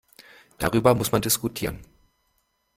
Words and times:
Darüber 0.57 0.95
muss 0.95 1.11
man 1.11 1.21
diskutieren. 1.21 1.77